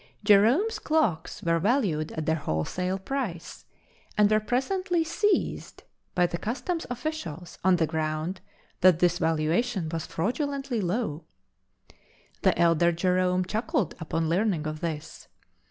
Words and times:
Jerome's 0.23 0.79
clocks 0.79 1.43
were 1.43 1.59
valued 1.59 2.11
at 2.13 2.25
their 2.25 2.33
wholesale 2.37 2.97
price, 2.97 3.65
and 4.17 4.31
were 4.31 4.39
presently 4.39 5.03
seized 5.03 5.83
by 6.15 6.25
the 6.25 6.39
customs 6.39 6.87
officials 6.89 7.59
on 7.63 7.75
the 7.75 7.85
ground 7.85 8.41
that 8.79 8.97
this 8.97 9.19
valuation 9.19 9.89
was 9.89 10.07
fraudulently 10.07 10.81
low. 10.81 11.25
The 12.41 12.57
elder 12.57 12.91
Jerome 12.91 13.45
chuckled 13.45 13.93
upon 13.99 14.27
learning 14.27 14.65
of 14.65 14.79
this. 14.79 15.27